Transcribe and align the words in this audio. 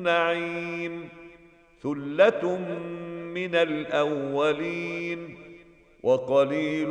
النعيم 0.00 1.08
ثلة 1.82 2.58
من 3.34 3.54
الأولين 3.54 5.38
وقليل 6.02 6.88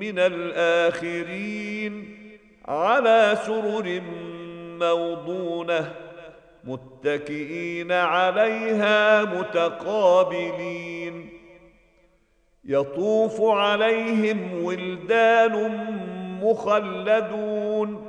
من 0.00 0.18
الآخرين 0.18 2.16
على 2.68 3.38
سرر 3.46 4.00
موضونة 4.80 5.94
متكئين 6.64 7.92
عليها 7.92 9.24
متقابلين. 9.24 11.28
يطوف 12.64 13.40
عليهم 13.40 14.64
ولدان 14.64 15.86
مخلدون 16.42 18.08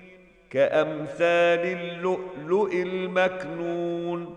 كأمثال 0.51 1.77
اللؤلؤ 1.79 2.73
المكنون 2.73 4.35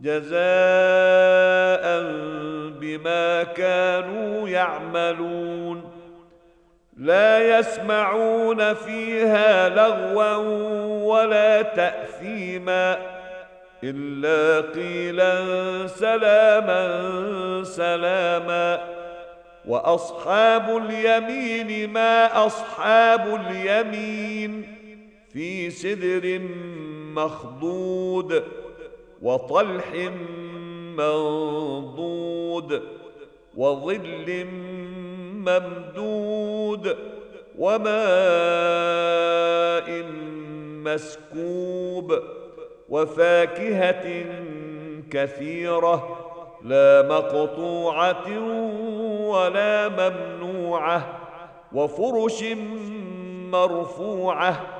جزاء 0.00 0.30
بما 2.80 3.42
كانوا 3.42 4.48
يعملون. 4.48 5.90
لا 6.96 7.58
يسمعون 7.58 8.74
فيها 8.74 9.68
لغوا 9.68 10.36
ولا 11.04 11.62
تأثيما 11.62 12.96
إلا 13.84 14.68
قيلا 14.70 15.46
سلاما 15.86 17.04
سلاما. 17.64 18.80
وأصحاب 19.66 20.76
اليمين 20.76 21.90
ما 21.90 22.46
أصحاب 22.46 23.40
اليمين؟ 23.46 24.79
في 25.32 25.70
سدر 25.70 26.40
مخضود 27.14 28.42
وطلح 29.22 29.92
منضود 30.96 32.82
وظل 33.56 34.44
ممدود 35.34 36.96
وماء 37.58 37.90
مسكوب 40.84 42.18
وفاكهة 42.88 44.24
كثيرة 45.10 46.16
لا 46.64 47.02
مقطوعة 47.08 48.38
ولا 49.28 49.88
ممنوعة 49.88 51.18
وفرش 51.72 52.44
مرفوعة 53.52 54.79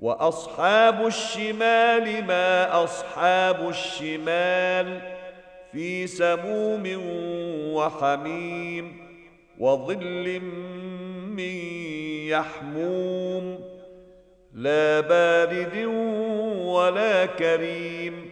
وأصحاب 0.00 1.06
الشمال 1.06 2.24
ما 2.24 2.84
أصحاب 2.84 3.68
الشمال 3.68 5.00
في 5.72 6.06
سموم 6.06 6.82
وحميم 7.74 8.96
وظل 9.58 10.40
من 11.36 11.56
يحموم 12.28 13.60
لا 14.54 15.00
بارد 15.00 15.76
ولا 16.64 17.26
كريم 17.26 18.30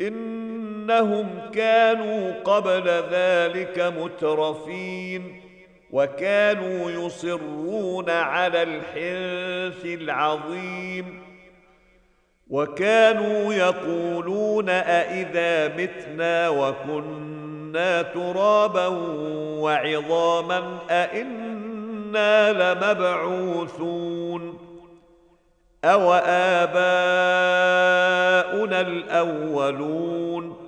إنهم 0.00 1.50
كانوا 1.54 2.32
قبل 2.44 2.88
ذلك 3.10 3.78
مترفين 3.98 5.47
وكانوا 5.92 6.90
يصرون 6.90 8.10
على 8.10 8.62
الحنث 8.62 9.84
العظيم. 9.84 11.22
وكانوا 12.50 13.54
يقولون 13.54 14.68
أإذا 14.68 15.76
متنا 15.76 16.48
وكنا 16.48 18.02
ترابا 18.02 18.86
وعظاما 19.60 20.78
أإنا 20.90 22.52
لمبعوثون. 22.52 24.58
أو 25.84 26.14
آباؤنا 26.14 26.78
الأولون. 28.80 30.67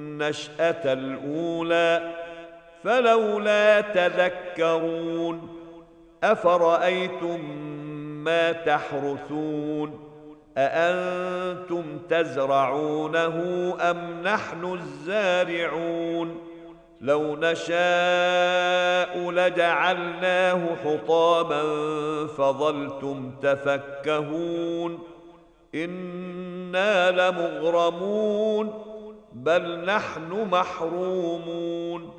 النشأة 0.21 0.93
الأولى 0.93 2.11
فلولا 2.83 3.81
تذكرون 3.81 5.49
أفرأيتم 6.23 7.39
ما 8.23 8.51
تحرثون 8.51 9.99
أأنتم 10.57 11.83
تزرعونه 12.09 13.37
أم 13.81 14.21
نحن 14.23 14.73
الزارعون؟ 14.73 16.37
لو 17.01 17.35
نشاء 17.35 19.31
لجعلناه 19.31 20.61
حطاما 20.85 21.63
فظلتم 22.27 23.31
تفكهون 23.41 24.99
إنا 25.75 27.11
لمغرمون. 27.11 28.91
بل 29.33 29.85
نحن 29.85 30.47
محرومون. 30.51 32.13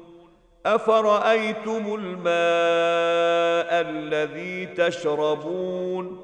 أفرأيتم 0.66 1.94
الماء 1.94 3.90
الذي 3.90 4.66
تشربون؟ 4.66 6.22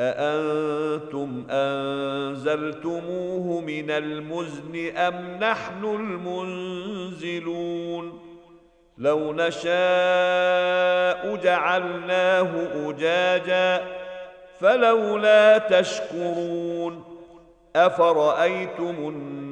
أأنتم 0.00 1.46
أنزلتموه 1.50 3.60
من 3.60 3.90
المزن 3.90 4.96
أم 4.96 5.38
نحن 5.40 5.84
المنزلون؟ 5.84 7.52
لو 8.98 9.32
نشاء 9.32 11.36
جعلناه 11.36 12.50
أجاجا 12.88 13.84
فلولا 14.60 15.58
تشكرون. 15.58 17.04
أفرأيتم 17.76 19.08
النار 19.08 19.51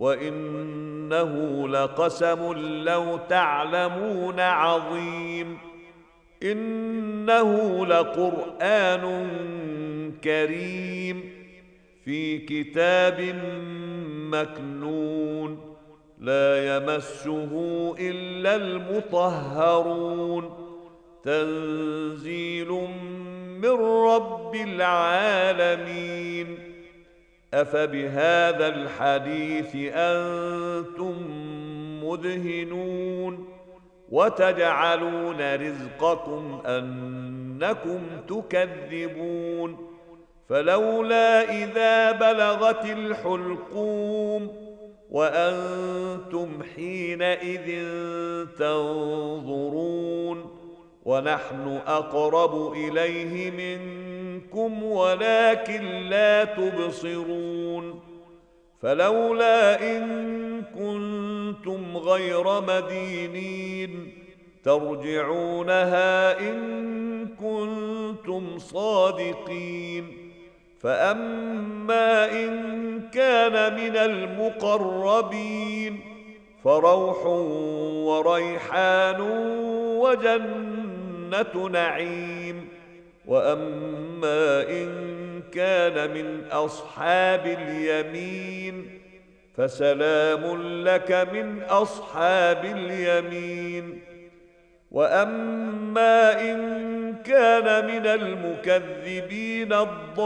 وإنه 0.00 1.68
لقسم 1.68 2.52
لو 2.84 3.18
تعلمون 3.28 4.40
عظيم. 4.40 5.58
إنه 6.42 7.86
لقرآن 7.86 9.32
كريم 10.24 11.30
في 12.04 12.38
كتاب 12.38 13.34
مكنون. 14.30 15.76
لا 16.20 16.76
يمسه 16.76 17.50
إلا 17.98 18.56
المطهرون. 18.56 20.50
تنزيل 21.24 22.68
من 23.62 23.78
رب 24.06 24.54
العالمين. 24.54 26.58
أفبهذا 27.54 28.66
الحديث 28.66 29.92
أنتم 29.94 31.14
مدهنون 32.04 33.48
وتجعلون 34.10 35.54
رزقكم 35.54 36.62
أنكم 36.66 38.00
تكذبون 38.28 39.76
فلولا 40.48 41.42
إذا 41.62 42.12
بلغت 42.12 42.84
الحلقوم 42.84 44.48
وأنتم 45.10 46.48
حينئذ 46.76 47.86
تنظرون 48.58 50.50
ونحن 51.04 51.80
أقرب 51.86 52.72
إليه 52.72 53.50
منكم 53.50 54.09
ولكن 54.82 56.08
لا 56.08 56.44
تبصرون 56.44 58.00
فلولا 58.82 59.82
إن 59.96 60.62
كنتم 60.62 61.96
غير 61.96 62.60
مدينين 62.60 64.12
ترجعونها 64.64 66.40
إن 66.40 67.28
كنتم 67.28 68.58
صادقين 68.58 70.30
فأما 70.80 72.32
إن 72.32 73.00
كان 73.10 73.74
من 73.74 73.96
المقربين 73.96 76.00
فروح 76.64 77.26
وريحان 78.06 79.20
وجنة 80.00 81.68
نعيم 81.68 82.68
وأما 84.20 84.68
إن 84.70 85.42
كان 85.52 86.14
من 86.14 86.44
أصحاب 86.52 87.46
اليمين 87.46 89.00
فسلام 89.56 90.62
لك 90.84 91.28
من 91.32 91.62
أصحاب 91.62 92.64
اليمين. 92.64 94.00
وأما 94.90 96.40
إن 96.40 97.16
كان 97.24 97.86
من 97.86 98.06
المكذبين 98.06 99.72
الضالين 99.72 100.16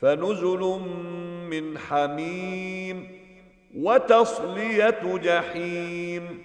فنزل 0.00 0.80
من 1.50 1.78
حميم 1.78 3.18
وتصلية 3.76 5.18
جحيم. 5.22 6.44